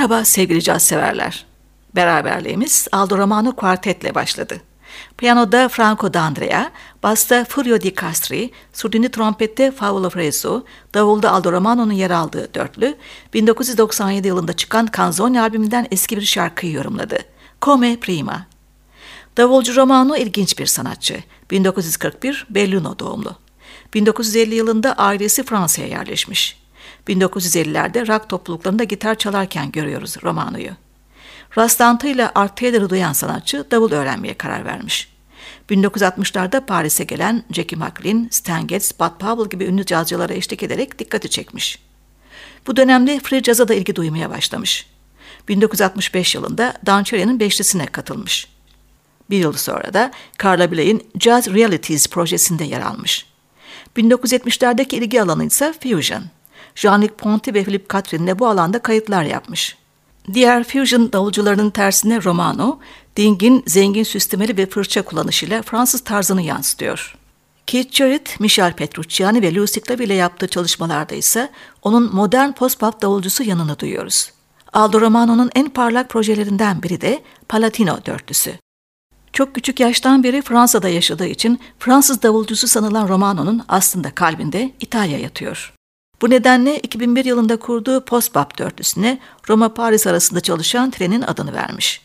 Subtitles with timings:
[0.00, 1.46] Merhaba sevgili caz severler.
[1.96, 4.60] Beraberliğimiz Aldo Romano Quartet'le başladı.
[5.16, 6.70] Piyanoda Franco D'Andrea,
[7.02, 12.96] basta Furio Di Castri, surdini trompette Paolo Fresu, davulda Aldo Romano'nun yer aldığı dörtlü,
[13.34, 17.18] 1997 yılında çıkan Canzoni albümünden eski bir şarkıyı yorumladı.
[17.62, 18.46] Come Prima.
[19.36, 21.22] Davulcu Romano ilginç bir sanatçı.
[21.50, 23.36] 1941 Belluno doğumlu.
[23.94, 26.59] 1950 yılında ailesi Fransa'ya yerleşmiş.
[27.10, 30.70] 1950'lerde rock topluluklarında gitar çalarken görüyoruz Romano'yu.
[31.58, 35.10] Rastlantıyla Art Taylor'ı duyan sanatçı davul öğrenmeye karar vermiş.
[35.70, 41.30] 1960'larda Paris'e gelen Jackie McLean, Stan Getz, Bud Powell gibi ünlü cazcılara eşlik ederek dikkati
[41.30, 41.78] çekmiş.
[42.66, 44.86] Bu dönemde free jazz'a da ilgi duymaya başlamış.
[45.48, 48.48] 1965 yılında Don Cherry'nin beşlisine katılmış.
[49.30, 50.10] Bir yıl sonra da
[50.42, 53.26] Carla Bley'in Jazz Realities projesinde yer almış.
[53.96, 56.22] 1970'lerdeki ilgi alanı ise fusion.
[56.80, 59.76] Jean-Luc Ponty ve Philip Catherine bu alanda kayıtlar yapmış.
[60.32, 62.78] Diğer fusion davulcularının tersine Romano,
[63.16, 67.16] dingin, zengin süslemeli ve fırça kullanışıyla Fransız tarzını yansıtıyor.
[67.66, 71.50] Keith Jarrett, Michel Petrucciani ve Louis Clave ile yaptığı çalışmalarda ise
[71.82, 74.32] onun modern post-pop davulcusu yanını duyuyoruz.
[74.72, 78.54] Aldo Romano'nun en parlak projelerinden biri de Palatino dörtlüsü.
[79.32, 85.79] Çok küçük yaştan beri Fransa'da yaşadığı için Fransız davulcusu sanılan Romano'nun aslında kalbinde İtalya yatıyor.
[86.22, 89.18] Bu nedenle 2001 yılında kurduğu Postbap dörtlüsüne
[89.48, 92.02] Roma-Paris arasında çalışan trenin adını vermiş.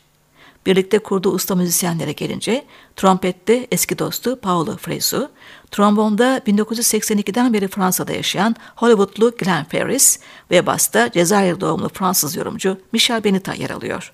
[0.66, 2.66] Birlikte kurduğu usta müzisyenlere gelince
[2.96, 5.30] trompette eski dostu Paolo Fresu,
[5.72, 10.20] trombonda 1982'den beri Fransa'da yaşayan Hollywoodlu Glenn Ferris
[10.52, 14.14] ve basta Cezayir doğumlu Fransız yorumcu Michel Benita yer alıyor.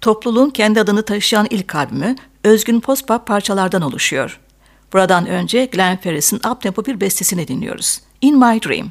[0.00, 4.40] Topluluğun kendi adını taşıyan ilk albümü özgün post-pop parçalardan oluşuyor.
[4.92, 8.00] Buradan önce Glenn Ferris'in uptempo bir bestesini dinliyoruz.
[8.20, 8.90] In My Dream.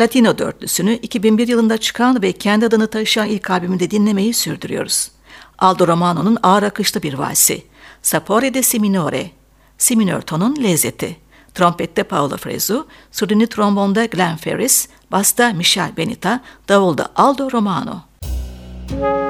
[0.00, 5.10] Palatino dörtlüsünü 2001 yılında çıkan ve kendi adını taşıyan ilk albümünde dinlemeyi sürdürüyoruz.
[5.58, 7.62] Aldo Romano'nun ağır akışlı bir valsi.
[8.02, 9.30] Sapore de Si minore,
[9.78, 11.16] Si minör tonun lezzeti.
[11.54, 18.00] Trompette Paolo Fresu, surdini trombonda Glenn Ferris, basta Michel Benita, davulda Aldo Romano.
[18.92, 19.29] Müzik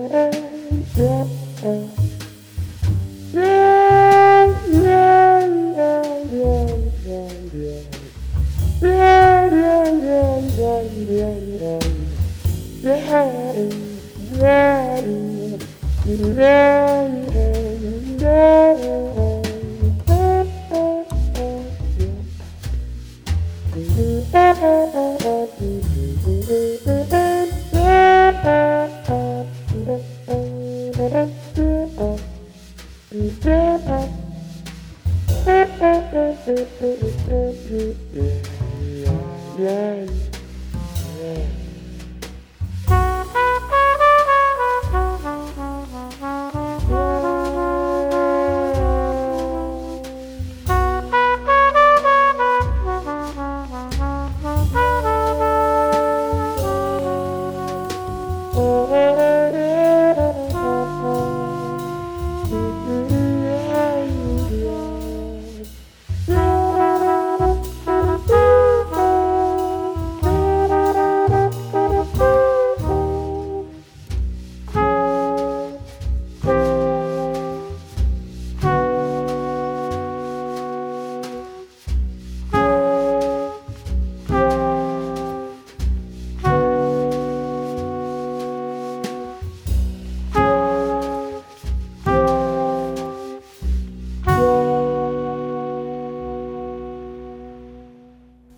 [16.21, 16.80] Yeah.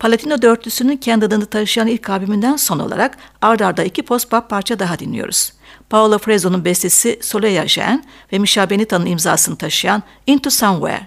[0.04, 4.98] Palatino dörtlüsünün kendi adını taşıyan ilk albümünden son olarak ard arda iki post-pop parça daha
[4.98, 5.52] dinliyoruz.
[5.90, 11.06] Paolo Frezo'nun bestesi Soleil Jean ve Misha Benita'nın imzasını taşıyan Into Somewhere.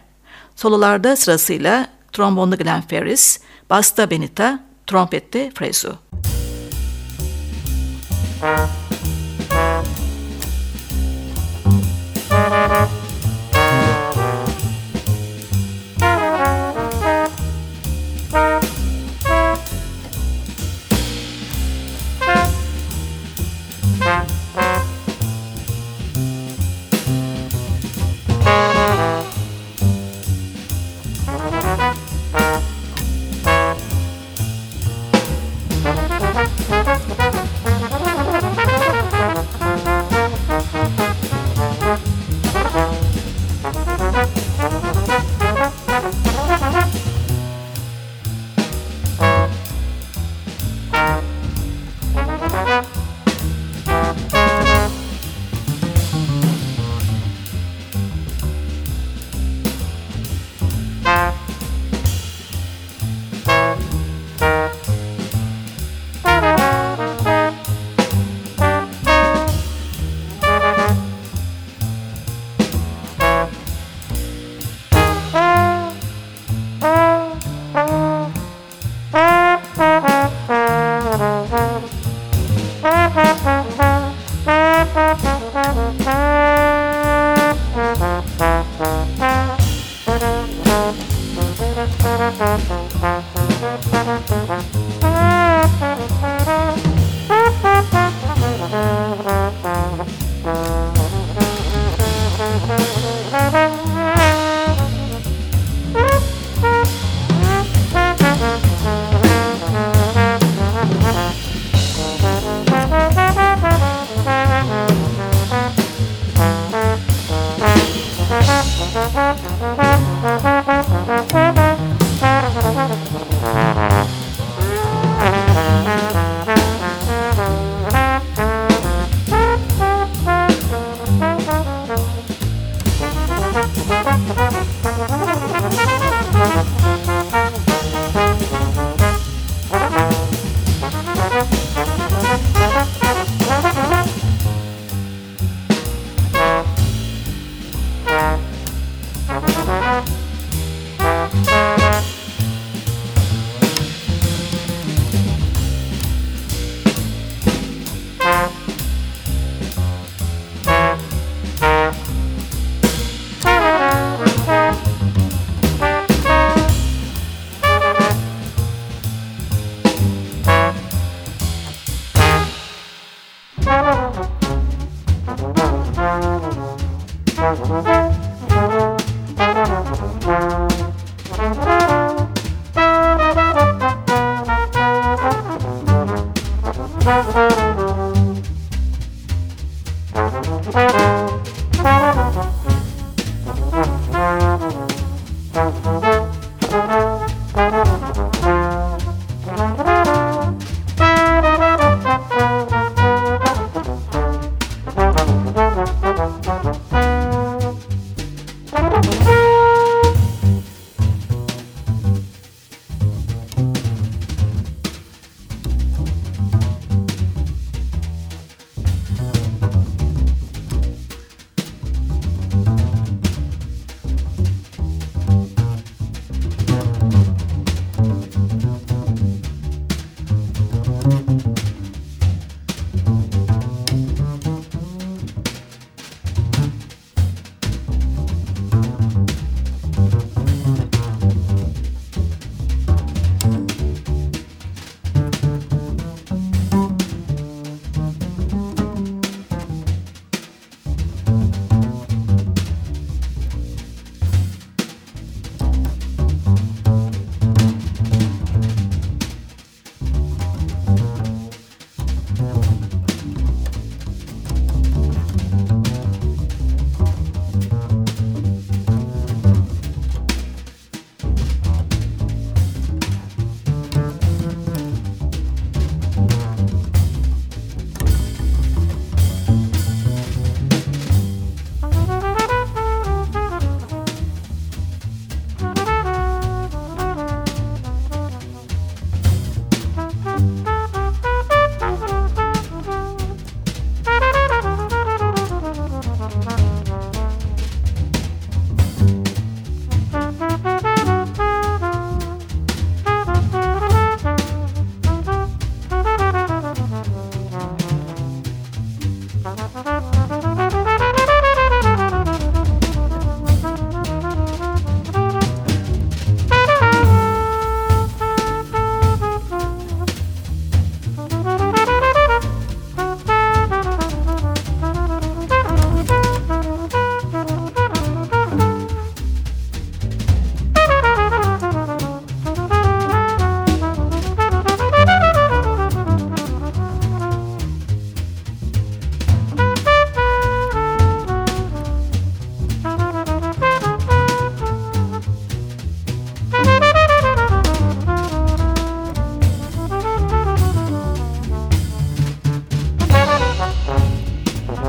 [0.56, 3.40] Sololarda sırasıyla trombonlu Glenn Ferris,
[3.70, 5.92] basta Benita, trompette Frezo.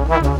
[0.08, 0.37] Ha ha ha.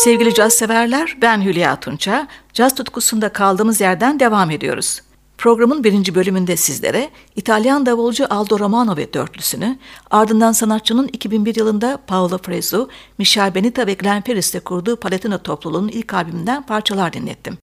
[0.00, 2.26] Sevgili caz severler, ben Hülya Tunça.
[2.52, 5.02] Caz tutkusunda kaldığımız yerden devam ediyoruz.
[5.38, 9.78] Programın birinci bölümünde sizlere İtalyan davulcu Aldo Romano ve dörtlüsünü,
[10.10, 16.14] ardından sanatçının 2001 yılında Paolo Fresu, Michel Benita ve Glenn Ferris'le kurduğu Palatino topluluğunun ilk
[16.14, 17.58] albümünden parçalar dinlettim.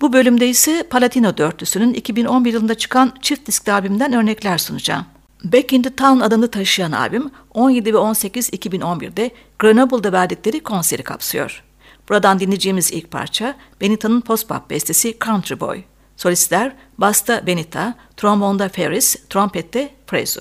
[0.00, 5.06] Bu bölümde ise Palatino dörtlüsünün 2011 yılında çıkan çift diskli albümden örnekler sunacağım.
[5.44, 11.69] Back in the Town adını taşıyan albüm 17 ve 18 2011'de Grenoble'da verdikleri konseri kapsıyor.
[12.10, 15.82] Buradan dinleyeceğimiz ilk parça Benita'nın post-bop bestesi Country Boy.
[16.16, 20.40] Solistler Basta Benita, trombonda Ferris, trompette Prezo.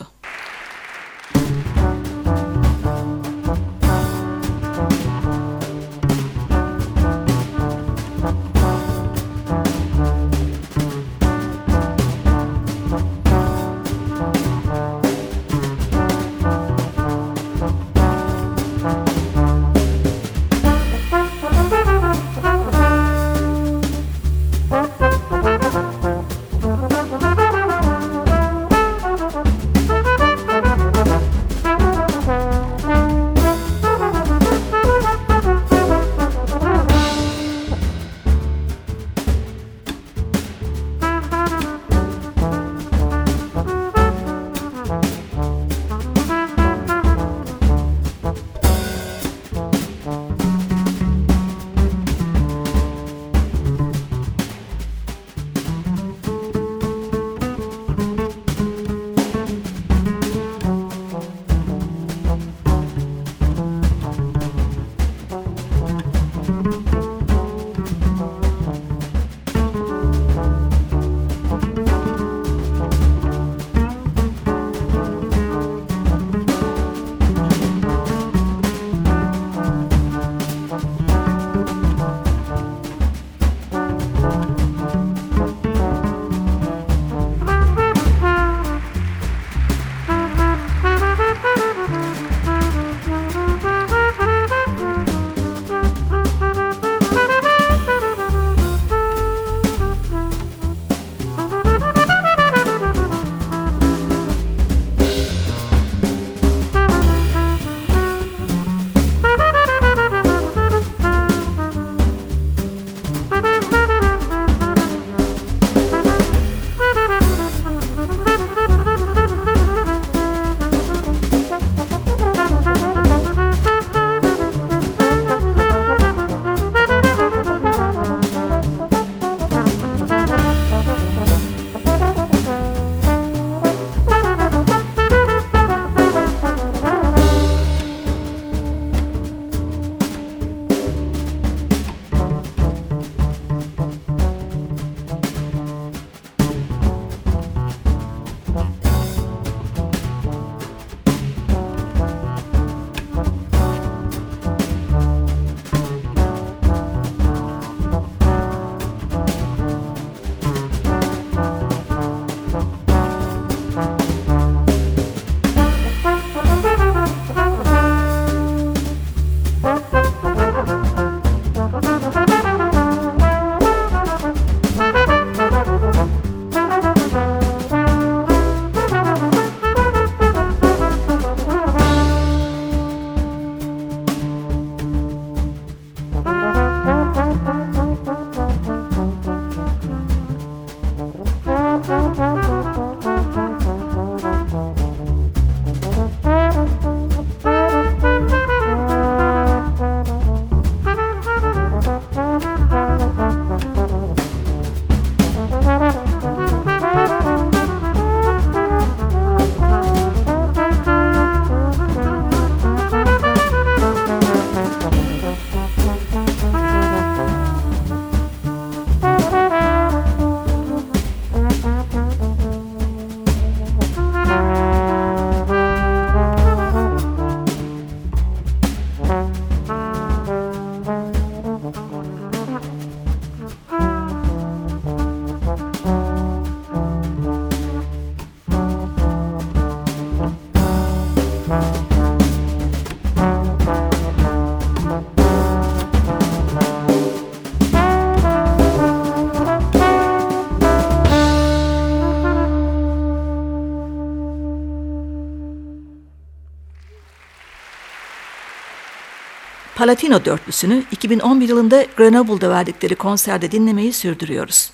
[259.80, 264.72] Palatino dörtlüsünü 2011 yılında Grenoble'da verdikleri konserde dinlemeyi sürdürüyoruz.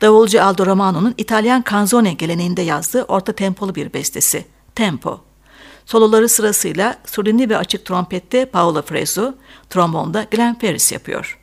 [0.00, 5.20] Davulcu Aldo Romano'nun İtalyan canzone geleneğinde yazdığı orta tempolu bir bestesi, Tempo.
[5.86, 9.34] Soloları sırasıyla surdini ve açık trompette Paolo Fresu,
[9.70, 11.38] trombonda Glenn Ferris yapıyor.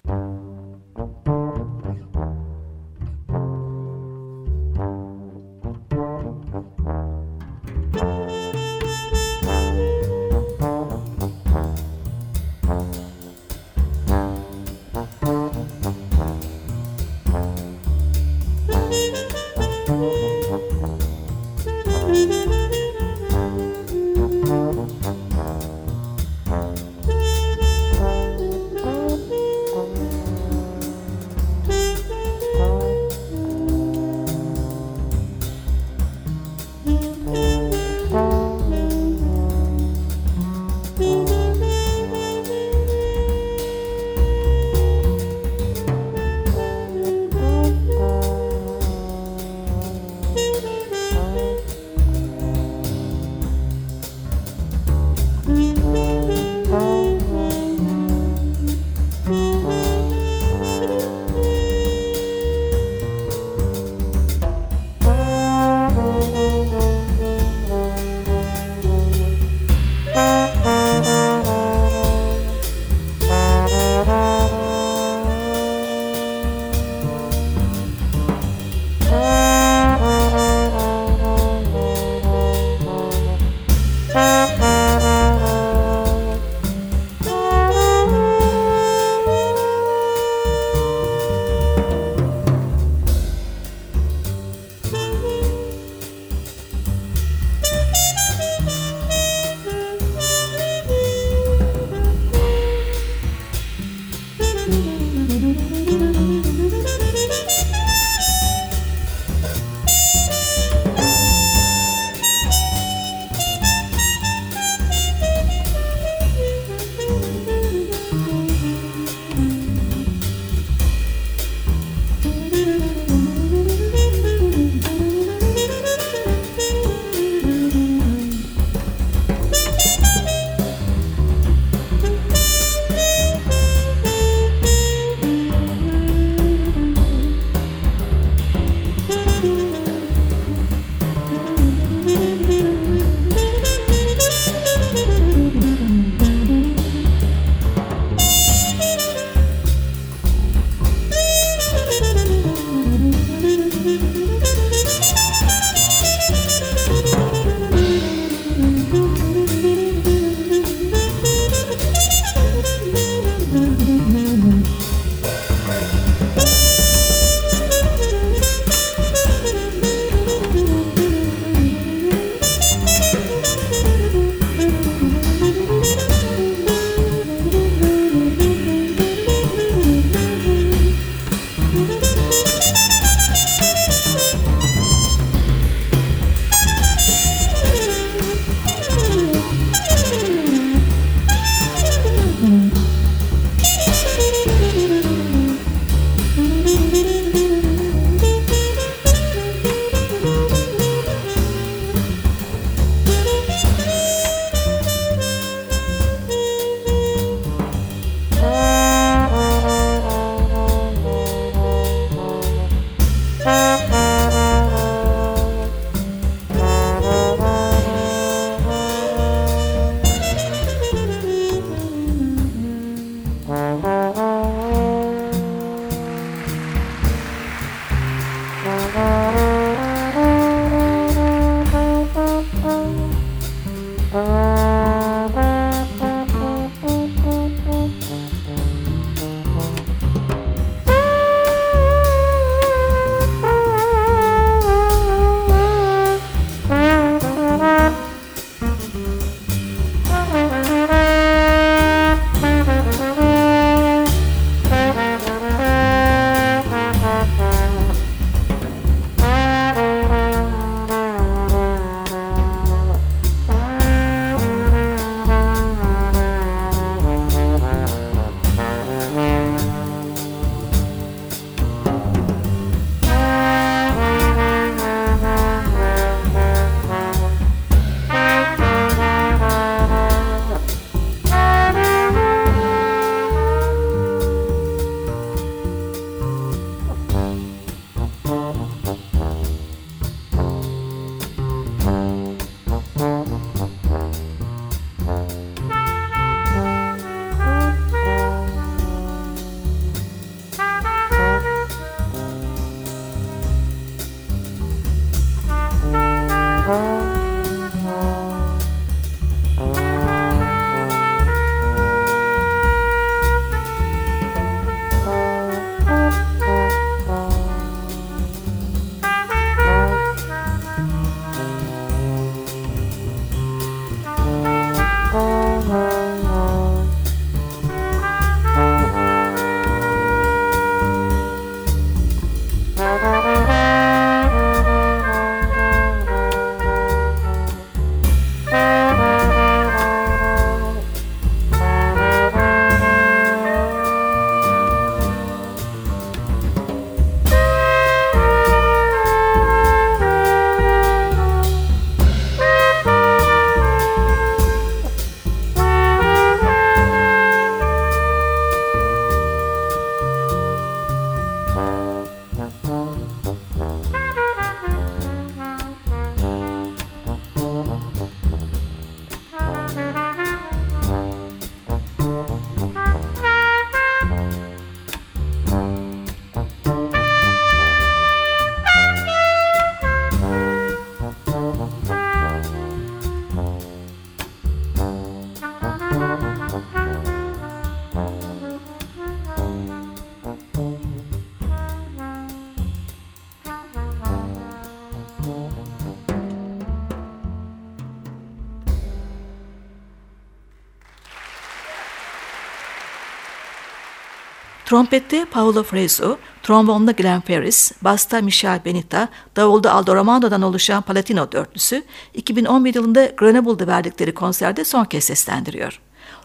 [404.70, 411.84] Trompette Paolo Fresu, trombonda Glenn Ferris, basta Michel Benita, davulda Aldo Romano'dan oluşan Palatino dörtlüsü
[412.14, 415.80] 2011 yılında Grenoble'da verdikleri konserde son kez seslendiriyor.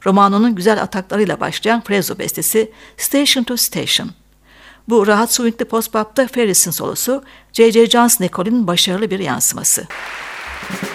[0.06, 4.10] Romano'nun güzel ataklarıyla başlayan Fresu bestesi Station to Station.
[4.88, 7.86] Bu rahat swingli post-bop'ta Ferris'in solosu J.J.
[7.86, 9.86] Jones Nicole'in başarılı bir yansıması.
[10.70, 10.93] Müzik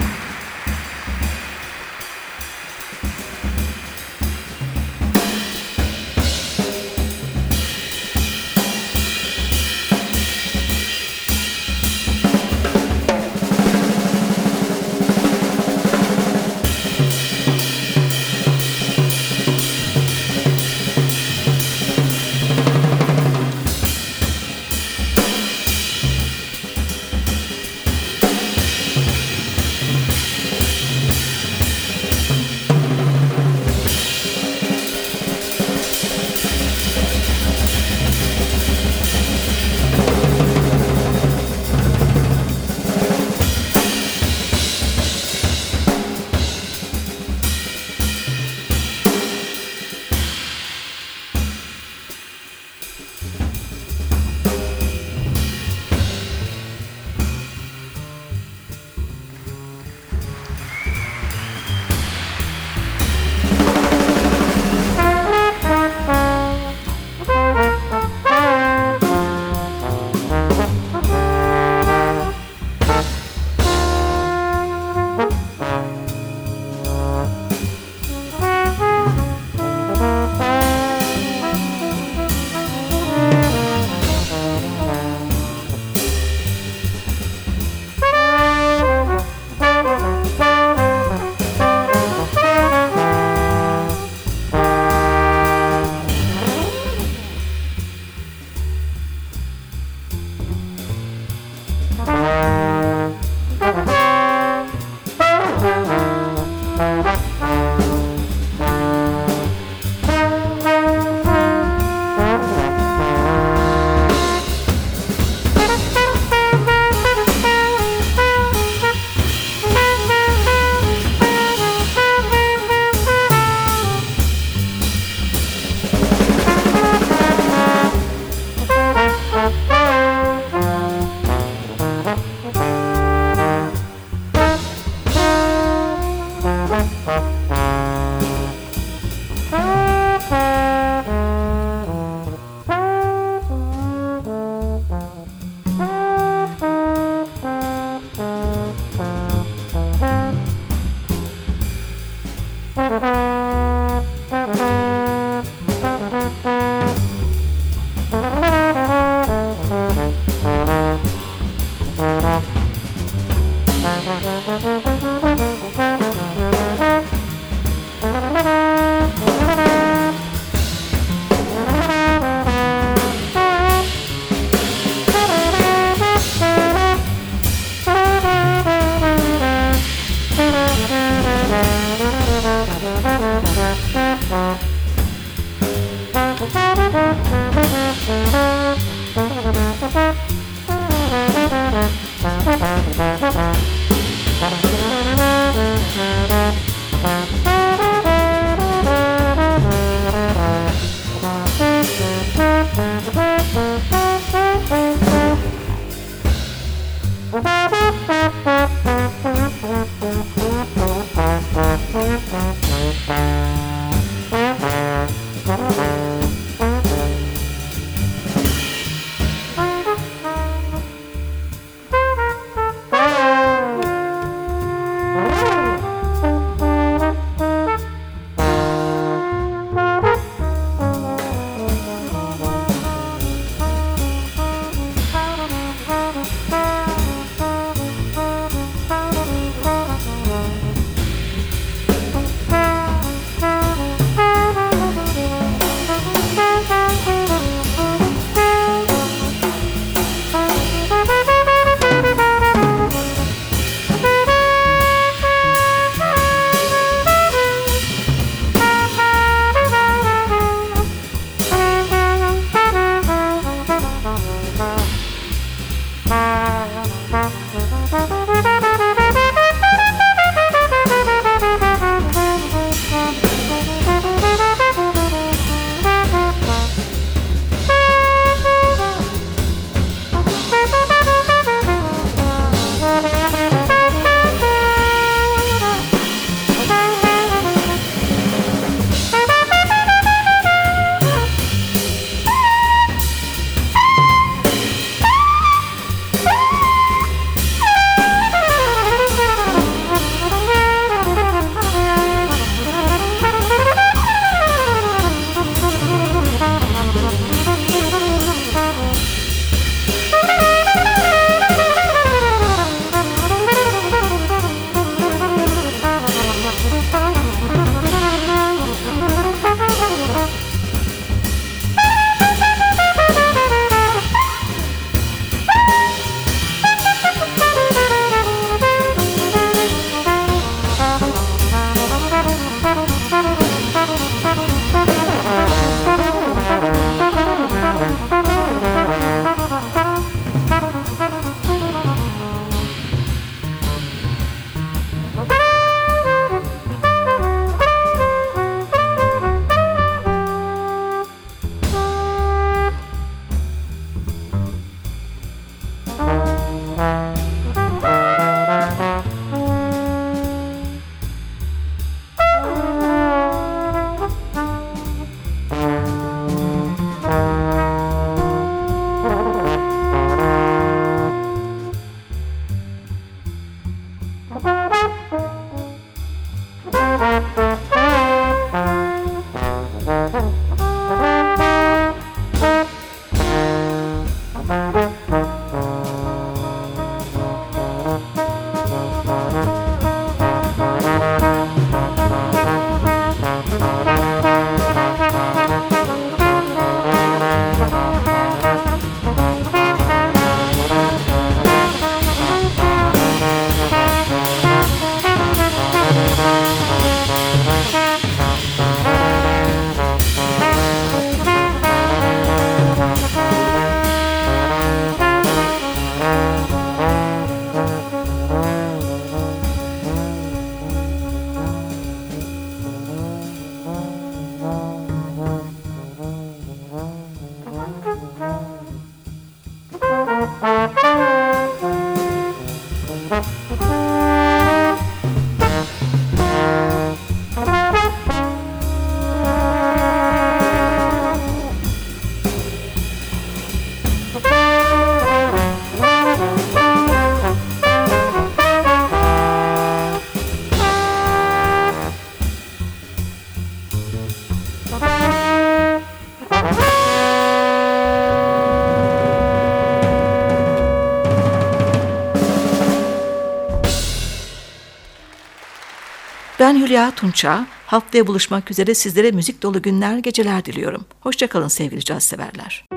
[466.49, 467.45] Ben Hülya Tunça.
[467.65, 470.85] Haftaya buluşmak üzere sizlere müzik dolu günler, geceler diliyorum.
[471.01, 472.68] Hoşçakalın sevgili caz severler.